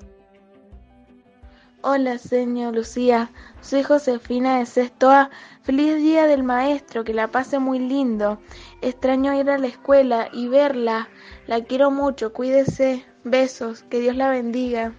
Hola, 1.85 2.17
señor 2.17 2.75
Lucía. 2.75 3.29
Soy 3.61 3.83
Josefina 3.83 4.57
de 4.59 4.65
Sexto 4.65 5.09
A. 5.11 5.29
Feliz 5.63 5.97
día 5.97 6.27
del 6.27 6.43
maestro. 6.43 7.03
Que 7.03 7.13
la 7.13 7.27
pase 7.29 7.59
muy 7.59 7.77
lindo. 7.79 8.39
Extraño 8.81 9.33
ir 9.33 9.49
a 9.49 9.57
la 9.57 9.67
escuela 9.67 10.29
y 10.31 10.47
verla. 10.47 11.09
La 11.45 11.61
quiero 11.63 11.91
mucho. 11.91 12.31
Cuídese. 12.31 13.05
Besos. 13.25 13.83
Que 13.83 13.99
Dios 13.99 14.15
la 14.15 14.29
bendiga. 14.29 14.93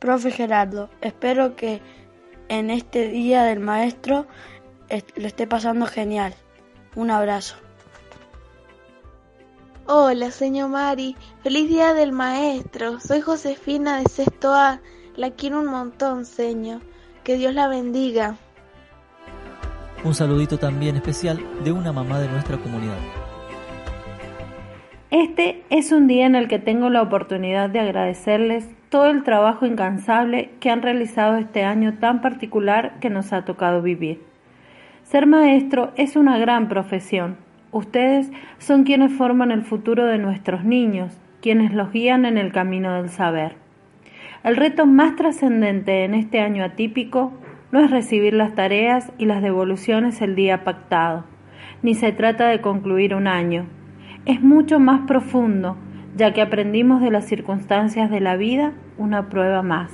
Profe 0.00 0.30
Gerardo, 0.32 0.90
espero 1.00 1.56
que 1.56 1.80
en 2.48 2.68
este 2.68 3.08
día 3.08 3.42
del 3.44 3.60
maestro 3.60 4.26
est- 4.90 5.16
lo 5.16 5.26
esté 5.26 5.46
pasando 5.46 5.86
genial. 5.86 6.34
Un 6.94 7.10
abrazo. 7.10 7.56
Hola, 9.86 10.30
señor 10.30 10.70
Mari. 10.70 11.14
Feliz 11.42 11.68
día 11.68 11.92
del 11.92 12.10
maestro. 12.10 13.00
Soy 13.00 13.20
Josefina 13.20 13.98
de 13.98 14.04
Sexto 14.08 14.54
A. 14.54 14.80
La 15.14 15.32
quiero 15.32 15.60
un 15.60 15.66
montón, 15.66 16.24
señor. 16.24 16.80
Que 17.22 17.36
Dios 17.36 17.52
la 17.52 17.68
bendiga. 17.68 18.38
Un 20.02 20.14
saludito 20.14 20.56
también 20.56 20.96
especial 20.96 21.38
de 21.62 21.70
una 21.70 21.92
mamá 21.92 22.18
de 22.18 22.28
nuestra 22.28 22.56
comunidad. 22.56 22.96
Este 25.10 25.62
es 25.68 25.92
un 25.92 26.06
día 26.06 26.24
en 26.24 26.34
el 26.34 26.48
que 26.48 26.58
tengo 26.58 26.88
la 26.88 27.02
oportunidad 27.02 27.68
de 27.68 27.80
agradecerles 27.80 28.66
todo 28.88 29.08
el 29.08 29.22
trabajo 29.22 29.66
incansable 29.66 30.52
que 30.60 30.70
han 30.70 30.80
realizado 30.80 31.36
este 31.36 31.62
año 31.62 31.98
tan 31.98 32.22
particular 32.22 32.98
que 33.00 33.10
nos 33.10 33.34
ha 33.34 33.44
tocado 33.44 33.82
vivir. 33.82 34.22
Ser 35.02 35.26
maestro 35.26 35.92
es 35.96 36.16
una 36.16 36.38
gran 36.38 36.70
profesión. 36.70 37.36
Ustedes 37.74 38.30
son 38.58 38.84
quienes 38.84 39.12
forman 39.12 39.50
el 39.50 39.62
futuro 39.62 40.04
de 40.04 40.16
nuestros 40.16 40.64
niños, 40.64 41.20
quienes 41.42 41.74
los 41.74 41.90
guían 41.90 42.24
en 42.24 42.38
el 42.38 42.52
camino 42.52 42.94
del 42.94 43.08
saber. 43.08 43.56
El 44.44 44.54
reto 44.54 44.86
más 44.86 45.16
trascendente 45.16 46.04
en 46.04 46.14
este 46.14 46.38
año 46.38 46.62
atípico 46.62 47.32
no 47.72 47.80
es 47.80 47.90
recibir 47.90 48.32
las 48.32 48.54
tareas 48.54 49.10
y 49.18 49.24
las 49.24 49.42
devoluciones 49.42 50.22
el 50.22 50.36
día 50.36 50.62
pactado, 50.62 51.24
ni 51.82 51.94
se 51.94 52.12
trata 52.12 52.46
de 52.46 52.60
concluir 52.60 53.12
un 53.12 53.26
año. 53.26 53.66
Es 54.24 54.40
mucho 54.40 54.78
más 54.78 55.00
profundo, 55.08 55.76
ya 56.16 56.32
que 56.32 56.42
aprendimos 56.42 57.02
de 57.02 57.10
las 57.10 57.24
circunstancias 57.24 58.08
de 58.08 58.20
la 58.20 58.36
vida 58.36 58.72
una 58.98 59.28
prueba 59.28 59.62
más. 59.62 59.90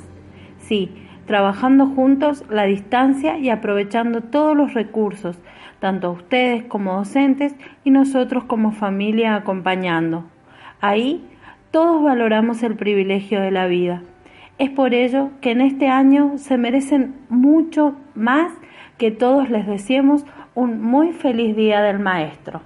Sí, 0.58 0.92
trabajando 1.24 1.86
juntos 1.86 2.44
la 2.50 2.64
distancia 2.64 3.38
y 3.38 3.48
aprovechando 3.48 4.20
todos 4.20 4.54
los 4.54 4.74
recursos, 4.74 5.40
tanto 5.80 6.12
ustedes 6.12 6.64
como 6.64 6.94
docentes 6.94 7.54
y 7.84 7.90
nosotros 7.90 8.44
como 8.44 8.72
familia 8.72 9.34
acompañando. 9.34 10.24
Ahí 10.80 11.26
todos 11.70 12.02
valoramos 12.02 12.62
el 12.62 12.76
privilegio 12.76 13.40
de 13.40 13.50
la 13.50 13.66
vida. 13.66 14.02
Es 14.58 14.70
por 14.70 14.94
ello 14.94 15.30
que 15.40 15.52
en 15.52 15.62
este 15.62 15.88
año 15.88 16.36
se 16.36 16.58
merecen 16.58 17.24
mucho 17.28 17.96
más 18.14 18.52
que 18.98 19.10
todos 19.10 19.48
les 19.48 19.66
deseemos 19.66 20.24
un 20.54 20.82
muy 20.82 21.12
feliz 21.12 21.56
día 21.56 21.80
del 21.80 21.98
maestro. 21.98 22.60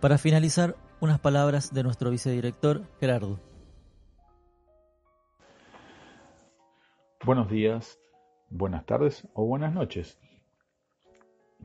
Para 0.00 0.16
finalizar, 0.16 0.76
unas 1.00 1.18
palabras 1.18 1.72
de 1.72 1.82
nuestro 1.82 2.10
vicedirector 2.10 2.82
Gerardo. 3.00 3.40
Buenos 7.24 7.50
días, 7.50 7.98
buenas 8.48 8.86
tardes 8.86 9.26
o 9.34 9.44
buenas 9.44 9.74
noches. 9.74 10.18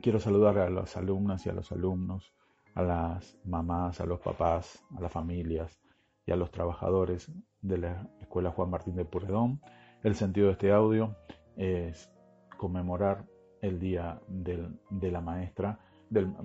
Quiero 0.00 0.20
saludar 0.20 0.58
a 0.58 0.70
las 0.70 0.96
alumnas 0.96 1.46
y 1.46 1.48
a 1.48 1.52
los 1.52 1.72
alumnos, 1.72 2.32
a 2.74 2.82
las 2.82 3.38
mamás, 3.44 4.00
a 4.00 4.06
los 4.06 4.20
papás, 4.20 4.84
a 4.96 5.00
las 5.00 5.10
familias 5.10 5.80
y 6.26 6.32
a 6.32 6.36
los 6.36 6.50
trabajadores 6.50 7.32
de 7.62 7.78
la 7.78 8.08
Escuela 8.20 8.50
Juan 8.50 8.70
Martín 8.70 8.96
de 8.96 9.04
Puredón. 9.04 9.60
El 10.02 10.14
sentido 10.14 10.46
de 10.46 10.52
este 10.52 10.72
audio 10.72 11.16
es 11.56 12.12
conmemorar 12.56 13.24
el 13.60 13.80
Día 13.80 14.20
de 14.28 15.10
la 15.10 15.20
Maestra, 15.20 15.80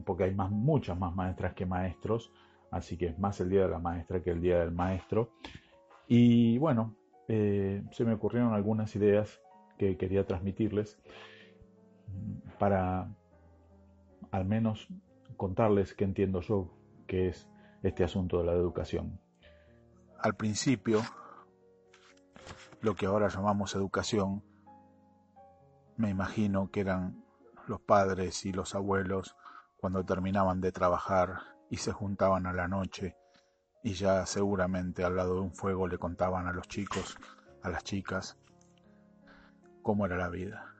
porque 0.05 0.23
hay 0.23 0.33
muchas 0.33 0.97
más 0.97 1.13
maestras 1.13 1.53
que 1.53 1.65
maestros, 1.65 2.31
así 2.71 2.97
que 2.97 3.07
es 3.07 3.19
más 3.19 3.39
el 3.41 3.49
Día 3.49 3.63
de 3.63 3.69
la 3.69 3.79
Maestra 3.79 4.23
que 4.23 4.31
el 4.31 4.41
Día 4.41 4.59
del 4.59 4.71
Maestro. 4.71 5.33
Y 6.07 6.57
bueno, 6.57 6.95
eh, 7.27 7.83
se 7.91 8.05
me 8.05 8.13
ocurrieron 8.13 8.53
algunas 8.53 8.95
ideas 8.95 9.41
que 9.77 9.97
quería 9.97 10.25
transmitirles 10.25 10.99
para 12.59 13.09
al 14.31 14.45
menos 14.45 14.87
contarles 15.37 15.93
qué 15.93 16.05
entiendo 16.05 16.41
yo 16.41 16.73
que 17.07 17.27
es 17.27 17.47
este 17.83 18.03
asunto 18.03 18.39
de 18.39 18.45
la 18.45 18.53
educación. 18.53 19.19
Al 20.19 20.35
principio, 20.35 21.01
lo 22.81 22.95
que 22.95 23.05
ahora 23.05 23.27
llamamos 23.27 23.75
educación, 23.75 24.43
me 25.97 26.09
imagino 26.09 26.71
que 26.71 26.79
eran 26.79 27.23
los 27.67 27.81
padres 27.81 28.45
y 28.45 28.53
los 28.53 28.75
abuelos 28.75 29.35
cuando 29.77 30.05
terminaban 30.05 30.61
de 30.61 30.71
trabajar 30.71 31.39
y 31.69 31.77
se 31.77 31.91
juntaban 31.91 32.45
a 32.45 32.53
la 32.53 32.67
noche 32.67 33.17
y 33.83 33.93
ya 33.93 34.25
seguramente 34.25 35.03
al 35.03 35.15
lado 35.15 35.35
de 35.35 35.41
un 35.41 35.55
fuego 35.55 35.87
le 35.87 35.97
contaban 35.97 36.47
a 36.47 36.53
los 36.53 36.67
chicos, 36.67 37.17
a 37.63 37.69
las 37.69 37.83
chicas, 37.83 38.37
cómo 39.81 40.05
era 40.05 40.17
la 40.17 40.29
vida, 40.29 40.75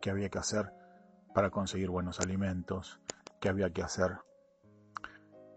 qué 0.00 0.10
había 0.10 0.28
que 0.28 0.38
hacer 0.38 0.79
para 1.34 1.50
conseguir 1.50 1.90
buenos 1.90 2.20
alimentos, 2.20 3.00
qué 3.40 3.48
había 3.48 3.70
que 3.70 3.82
hacer 3.82 4.18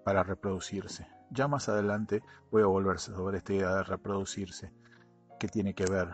para 0.04 0.24
reproducirse. 0.24 1.08
Ya 1.30 1.48
más 1.48 1.70
adelante 1.70 2.22
voy 2.52 2.62
a 2.62 2.68
volver 2.68 3.00
sobre 3.00 3.38
esta 3.38 3.54
idea 3.54 3.76
de 3.76 3.84
reproducirse, 3.84 4.74
qué 5.40 5.48
tiene 5.48 5.74
que 5.74 5.86
ver 5.86 6.10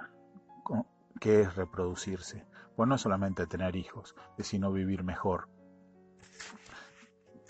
con 0.63 0.85
qué 1.19 1.41
es 1.41 1.55
reproducirse. 1.55 2.45
Pues 2.75 2.87
no 2.87 2.97
solamente 2.97 3.45
tener 3.45 3.75
hijos, 3.75 4.15
sino 4.39 4.71
vivir 4.71 5.03
mejor, 5.03 5.49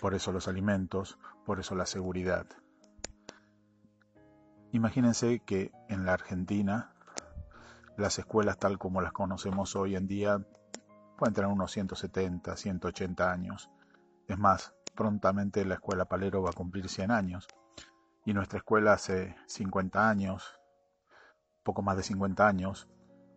por 0.00 0.14
eso 0.14 0.32
los 0.32 0.48
alimentos, 0.48 1.18
por 1.44 1.60
eso 1.60 1.74
la 1.74 1.86
seguridad. 1.86 2.46
Imagínense 4.72 5.40
que 5.40 5.72
en 5.88 6.06
la 6.06 6.14
Argentina 6.14 6.92
las 7.96 8.18
escuelas 8.18 8.58
tal 8.58 8.78
como 8.78 9.02
las 9.02 9.12
conocemos 9.12 9.76
hoy 9.76 9.96
en 9.96 10.06
día 10.06 10.44
pueden 11.20 11.34
tener 11.34 11.50
unos 11.50 11.70
170, 11.72 12.56
180 12.56 13.30
años. 13.30 13.70
Es 14.26 14.38
más, 14.38 14.74
prontamente 14.94 15.66
la 15.66 15.74
escuela 15.74 16.06
Palero 16.06 16.40
va 16.40 16.48
a 16.48 16.54
cumplir 16.54 16.88
100 16.88 17.10
años. 17.10 17.46
Y 18.24 18.32
nuestra 18.32 18.60
escuela 18.60 18.94
hace 18.94 19.36
50 19.46 20.08
años, 20.08 20.58
poco 21.62 21.82
más 21.82 21.98
de 21.98 22.04
50 22.04 22.48
años, 22.48 22.88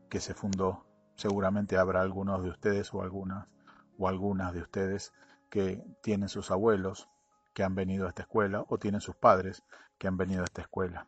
que 0.09 0.21
se 0.21 0.33
fundó. 0.33 0.85
Seguramente 1.17 1.77
habrá 1.77 1.99
algunos 1.99 2.41
de 2.41 2.51
ustedes 2.51 2.93
o 2.93 3.01
algunas 3.01 3.49
o 3.97 4.07
algunas 4.07 4.53
de 4.53 4.61
ustedes 4.61 5.11
que 5.49 5.83
tienen 6.01 6.29
sus 6.29 6.51
abuelos 6.51 7.09
que 7.53 7.65
han 7.65 7.75
venido 7.75 8.05
a 8.05 8.09
esta 8.09 8.21
escuela 8.21 8.63
o 8.69 8.77
tienen 8.77 9.01
sus 9.01 9.17
padres 9.17 9.61
que 9.97 10.07
han 10.07 10.15
venido 10.15 10.39
a 10.39 10.45
esta 10.45 10.61
escuela. 10.61 11.05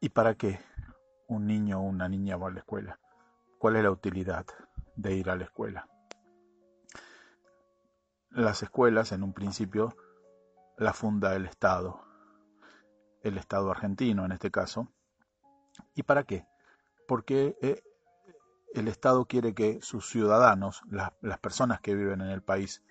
¿Y 0.00 0.08
para 0.08 0.34
qué 0.34 0.60
un 1.26 1.46
niño 1.46 1.80
o 1.80 1.82
una 1.82 2.08
niña 2.08 2.38
va 2.38 2.48
a 2.48 2.52
la 2.52 2.60
escuela? 2.60 2.98
¿Cuál 3.58 3.76
es 3.76 3.82
la 3.82 3.90
utilidad 3.90 4.46
de 4.96 5.14
ir 5.14 5.30
a 5.30 5.36
la 5.36 5.44
escuela? 5.44 5.88
Las 8.30 8.62
escuelas 8.62 9.12
en 9.12 9.22
un 9.22 9.32
principio 9.32 9.96
la 10.78 10.92
funda 10.92 11.34
el 11.34 11.46
Estado, 11.46 12.00
el 13.22 13.36
Estado 13.36 13.70
argentino 13.70 14.24
en 14.24 14.32
este 14.32 14.50
caso. 14.50 14.88
¿Y 15.94 16.04
para 16.04 16.22
qué? 16.22 16.46
Porque 17.08 17.56
eh, 17.60 17.82
el 18.74 18.86
Estado 18.86 19.26
quiere 19.26 19.54
que 19.54 19.80
sus 19.82 20.08
ciudadanos, 20.08 20.82
las 20.88 21.38
personas 21.40 21.80
que 21.80 21.94
viven 21.94 22.20
en 22.20 22.30
el 22.30 22.42
país, 22.42 22.84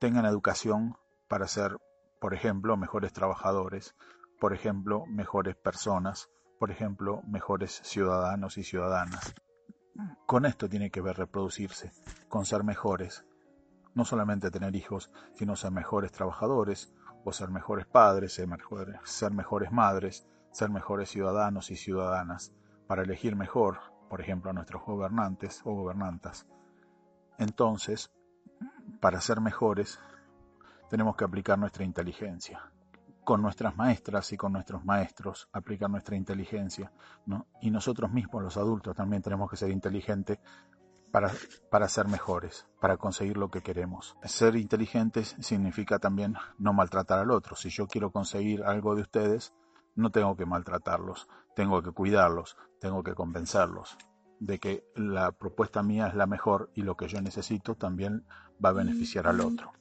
tengan 0.00 0.26
educación 0.26 0.96
para 1.28 1.46
ser, 1.46 1.76
por 2.20 2.34
ejemplo, 2.34 2.76
mejores 2.76 3.12
trabajadores, 3.12 3.94
por 4.40 4.52
ejemplo, 4.52 5.06
mejores 5.06 5.54
personas, 5.56 6.28
por 6.58 6.70
ejemplo, 6.70 7.22
mejores 7.26 7.80
ciudadanos 7.84 8.58
y 8.58 8.64
ciudadanas. 8.64 9.34
Con 10.26 10.46
esto 10.46 10.68
tiene 10.68 10.90
que 10.90 11.00
ver 11.00 11.16
reproducirse, 11.16 11.92
con 12.28 12.44
ser 12.44 12.64
mejores, 12.64 13.24
no 13.94 14.04
solamente 14.04 14.50
tener 14.50 14.76
hijos, 14.76 15.10
sino 15.34 15.56
ser 15.56 15.70
mejores 15.70 16.12
trabajadores, 16.12 16.92
o 17.24 17.32
ser 17.32 17.50
mejores 17.50 17.86
padres, 17.86 18.34
ser 18.34 18.46
mejores, 18.46 19.72
madres, 19.72 20.28
ser 20.52 20.70
mejores 20.70 21.10
ciudadanos 21.10 21.70
y 21.72 21.76
ciudadanas, 21.76 22.52
para 22.86 23.02
elegir 23.02 23.34
mejor, 23.34 23.80
por 24.08 24.20
ejemplo, 24.20 24.50
a 24.50 24.54
nuestros 24.54 24.84
gobernantes 24.84 25.60
o 25.64 25.74
gobernantas. 25.74 26.46
Entonces, 27.38 28.12
para 29.00 29.20
ser 29.20 29.40
mejores, 29.40 29.98
tenemos 30.88 31.16
que 31.16 31.24
aplicar 31.24 31.58
nuestra 31.58 31.84
inteligencia. 31.84 32.70
Con 33.26 33.42
nuestras 33.42 33.76
maestras 33.76 34.32
y 34.32 34.36
con 34.36 34.52
nuestros 34.52 34.84
maestros, 34.84 35.48
aplicar 35.52 35.90
nuestra 35.90 36.14
inteligencia. 36.14 36.92
¿no? 37.26 37.48
Y 37.60 37.72
nosotros 37.72 38.12
mismos, 38.12 38.40
los 38.40 38.56
adultos, 38.56 38.94
también 38.94 39.20
tenemos 39.20 39.50
que 39.50 39.56
ser 39.56 39.72
inteligentes 39.72 40.38
para, 41.10 41.32
para 41.68 41.88
ser 41.88 42.06
mejores, 42.06 42.68
para 42.80 42.96
conseguir 42.96 43.36
lo 43.36 43.50
que 43.50 43.62
queremos. 43.62 44.16
Ser 44.22 44.54
inteligentes 44.54 45.34
significa 45.40 45.98
también 45.98 46.36
no 46.56 46.72
maltratar 46.72 47.18
al 47.18 47.32
otro. 47.32 47.56
Si 47.56 47.68
yo 47.68 47.88
quiero 47.88 48.12
conseguir 48.12 48.62
algo 48.62 48.94
de 48.94 49.02
ustedes, 49.02 49.52
no 49.96 50.10
tengo 50.10 50.36
que 50.36 50.46
maltratarlos, 50.46 51.26
tengo 51.56 51.82
que 51.82 51.90
cuidarlos, 51.90 52.56
tengo 52.78 53.02
que 53.02 53.14
convencerlos 53.14 53.98
de 54.38 54.58
que 54.58 54.84
la 54.94 55.32
propuesta 55.32 55.82
mía 55.82 56.06
es 56.06 56.14
la 56.14 56.26
mejor 56.26 56.70
y 56.74 56.82
lo 56.82 56.96
que 56.96 57.08
yo 57.08 57.20
necesito 57.20 57.74
también 57.74 58.24
va 58.64 58.68
a 58.68 58.74
beneficiar 58.74 59.26
al 59.26 59.40
otro. 59.40 59.72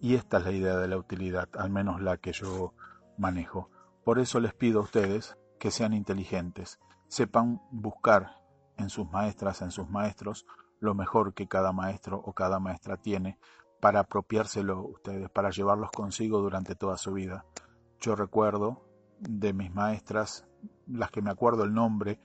Y 0.00 0.14
esta 0.14 0.38
es 0.38 0.44
la 0.44 0.52
idea 0.52 0.76
de 0.76 0.88
la 0.88 0.96
utilidad, 0.96 1.48
al 1.58 1.70
menos 1.70 2.00
la 2.00 2.18
que 2.18 2.32
yo 2.32 2.74
manejo. 3.16 3.70
Por 4.04 4.18
eso 4.18 4.40
les 4.40 4.54
pido 4.54 4.80
a 4.80 4.84
ustedes 4.84 5.36
que 5.58 5.70
sean 5.70 5.92
inteligentes, 5.92 6.78
sepan 7.08 7.60
buscar 7.70 8.36
en 8.76 8.90
sus 8.90 9.10
maestras, 9.10 9.60
en 9.62 9.70
sus 9.70 9.88
maestros, 9.88 10.46
lo 10.80 10.94
mejor 10.94 11.34
que 11.34 11.48
cada 11.48 11.72
maestro 11.72 12.22
o 12.24 12.32
cada 12.32 12.60
maestra 12.60 12.96
tiene 12.96 13.38
para 13.80 14.00
apropiárselo 14.00 14.82
ustedes, 14.82 15.28
para 15.30 15.50
llevarlos 15.50 15.90
consigo 15.90 16.38
durante 16.40 16.74
toda 16.74 16.96
su 16.96 17.12
vida. 17.12 17.44
Yo 18.00 18.14
recuerdo 18.14 18.84
de 19.18 19.52
mis 19.52 19.72
maestras, 19.74 20.46
las 20.86 21.10
que 21.10 21.22
me 21.22 21.30
acuerdo 21.30 21.64
el 21.64 21.74
nombre, 21.74 22.20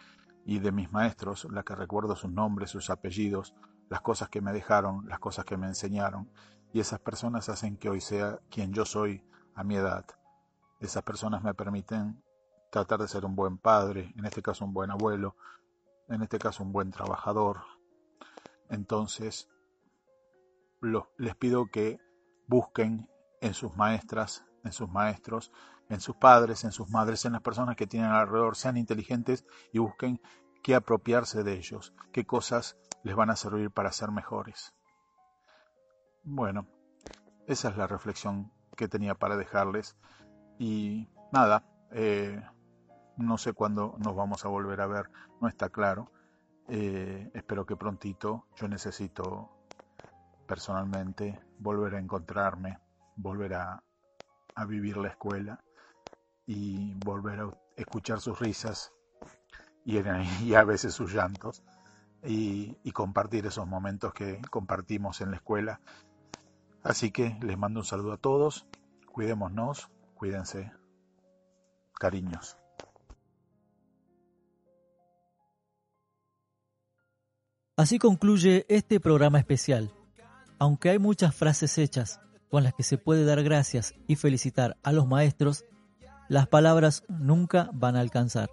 y 0.45 0.59
de 0.59 0.71
mis 0.71 0.91
maestros, 0.91 1.47
las 1.51 1.63
que 1.63 1.75
recuerdo 1.75 2.15
sus 2.15 2.31
nombres, 2.31 2.69
sus 2.69 2.89
apellidos, 2.89 3.55
las 3.89 4.01
cosas 4.01 4.29
que 4.29 4.41
me 4.41 4.51
dejaron, 4.51 5.07
las 5.07 5.19
cosas 5.19 5.45
que 5.45 5.57
me 5.57 5.67
enseñaron, 5.67 6.29
y 6.73 6.79
esas 6.79 6.99
personas 6.99 7.49
hacen 7.49 7.77
que 7.77 7.89
hoy 7.89 8.01
sea 8.01 8.39
quien 8.49 8.73
yo 8.73 8.83
soy 8.83 9.23
a 9.53 9.63
mi 9.63 9.75
edad. 9.75 10.05
Esas 10.79 11.03
personas 11.03 11.43
me 11.43 11.53
permiten 11.53 12.21
tratar 12.71 12.99
de 12.99 13.07
ser 13.07 13.25
un 13.25 13.35
buen 13.35 13.59
padre, 13.59 14.11
en 14.17 14.25
este 14.25 14.41
caso 14.41 14.65
un 14.65 14.73
buen 14.73 14.89
abuelo, 14.89 15.37
en 16.09 16.23
este 16.23 16.39
caso 16.39 16.63
un 16.63 16.71
buen 16.71 16.89
trabajador. 16.89 17.61
Entonces, 18.69 19.47
les 21.17 21.35
pido 21.35 21.67
que 21.71 21.99
busquen 22.47 23.07
en 23.39 23.53
sus 23.53 23.75
maestras, 23.75 24.43
en 24.63 24.73
sus 24.73 24.89
maestros, 24.89 25.51
en 25.89 26.01
sus 26.01 26.15
padres, 26.15 26.63
en 26.63 26.71
sus 26.71 26.89
madres, 26.89 27.23
en 27.25 27.33
las 27.33 27.43
personas 27.43 27.75
que 27.75 27.85
tienen 27.85 28.09
alrededor, 28.09 28.55
sean 28.55 28.77
inteligentes 28.77 29.45
y 29.71 29.77
busquen 29.77 30.19
qué 30.63 30.73
apropiarse 30.73 31.43
de 31.43 31.53
ellos, 31.53 31.93
qué 32.11 32.25
cosas 32.25 32.77
les 33.03 33.15
van 33.15 33.29
a 33.29 33.35
servir 33.35 33.69
para 33.69 33.91
ser 33.91 34.09
mejores. 34.09 34.73
Bueno, 36.23 36.67
esa 37.47 37.69
es 37.69 37.77
la 37.77 37.87
reflexión 37.87 38.51
que 38.75 38.87
tenía 38.87 39.15
para 39.15 39.37
dejarles 39.37 39.97
y 40.57 41.09
nada, 41.31 41.65
eh, 41.91 42.41
no 43.17 43.37
sé 43.37 43.53
cuándo 43.53 43.95
nos 43.99 44.15
vamos 44.15 44.45
a 44.45 44.47
volver 44.47 44.81
a 44.81 44.87
ver, 44.87 45.09
no 45.41 45.47
está 45.47 45.69
claro. 45.69 46.11
Eh, 46.69 47.29
espero 47.33 47.65
que 47.65 47.75
prontito, 47.75 48.47
yo 48.55 48.67
necesito 48.67 49.49
personalmente 50.47 51.39
volver 51.59 51.95
a 51.95 51.99
encontrarme, 51.99 52.79
volver 53.17 53.55
a, 53.55 53.83
a 54.55 54.65
vivir 54.65 54.97
la 54.97 55.09
escuela 55.09 55.63
y 56.45 56.93
volver 56.95 57.41
a 57.41 57.57
escuchar 57.75 58.19
sus 58.19 58.39
risas 58.39 58.93
y, 59.85 59.97
a 60.55 60.63
veces 60.63 60.93
sus 60.93 61.13
llantos 61.13 61.63
y, 62.23 62.91
compartir 62.91 63.45
esos 63.45 63.67
momentos 63.67 64.13
que 64.13 64.39
compartimos 64.49 65.21
en 65.21 65.31
la 65.31 65.37
escuela. 65.37 65.81
Así 66.83 67.11
que 67.11 67.37
les 67.41 67.57
mando 67.57 67.79
un 67.79 67.85
saludo 67.85 68.13
a 68.13 68.17
todos, 68.17 68.67
cuidémonos, 69.11 69.89
cuídense, 70.15 70.71
cariños. 71.93 72.57
Así 77.77 77.97
concluye 77.99 78.65
este 78.69 78.99
programa 78.99 79.39
especial. 79.39 79.91
Aunque 80.59 80.89
hay 80.89 80.99
muchas 80.99 81.33
frases 81.33 81.77
hechas 81.77 82.19
con 82.49 82.63
las 82.63 82.73
que 82.73 82.83
se 82.83 82.97
puede 82.97 83.25
dar 83.25 83.41
gracias 83.43 83.95
y 84.07 84.15
felicitar 84.15 84.77
a 84.83 84.91
los 84.91 85.07
maestros, 85.07 85.65
las 86.29 86.47
palabras 86.47 87.03
nunca 87.07 87.69
van 87.73 87.95
a 87.95 88.01
alcanzar. 88.01 88.51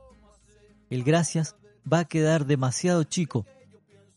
El 0.88 1.04
gracias 1.04 1.56
va 1.90 2.00
a 2.00 2.04
quedar 2.06 2.46
demasiado 2.46 3.04
chico, 3.04 3.44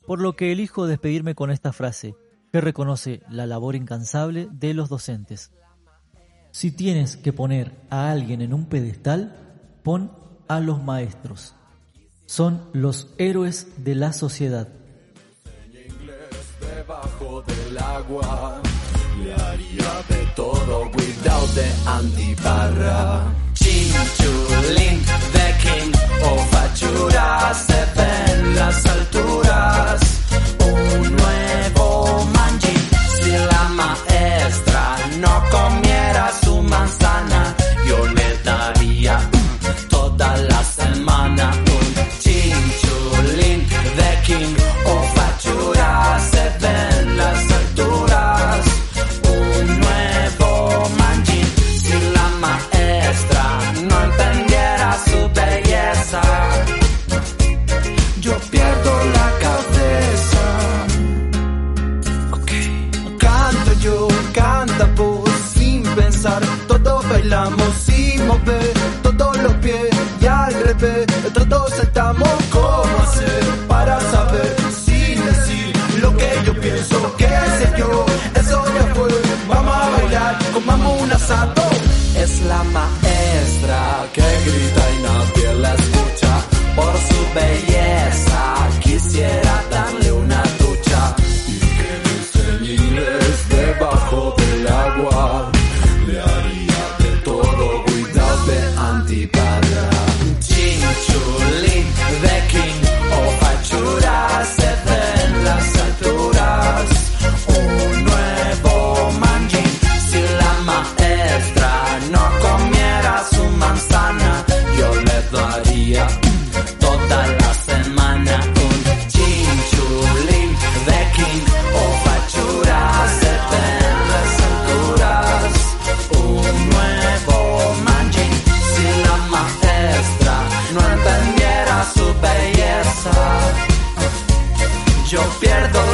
por 0.06 0.22
lo 0.22 0.36
que 0.36 0.52
elijo 0.52 0.88
despedirme 0.88 1.36
con 1.36 1.52
esta 1.52 1.74
frase, 1.74 2.16
que 2.54 2.62
reconoce 2.62 3.24
la 3.30 3.48
labor 3.48 3.76
incansable 3.76 4.48
de 4.52 4.76
los 4.76 4.88
docentes. 4.88 5.52
Si 6.52 6.70
tienes 6.70 7.18
que 7.18 7.34
poner 7.34 7.82
a 7.90 8.12
alguien 8.12 8.44
en 8.44 8.54
un 8.54 8.68
pedestal, 8.68 9.36
pon 9.82 10.12
a 10.48 10.60
los 10.60 10.84
maestros. 10.84 11.56
Son 12.28 12.70
los 12.72 13.12
héroes 13.18 13.84
de 13.84 13.96
la 13.96 14.14
sociedad. 14.14 14.68
De 21.56 21.74
si 33.34 33.46
la 33.52 33.70
maestra. 33.70 34.96
No 35.20 35.44
comiera 35.50 36.32
su 36.44 36.62
manzana, 36.62 37.56
yo 37.88 38.08
le 38.08 38.23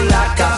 la 0.06 0.36
I. 0.38 0.49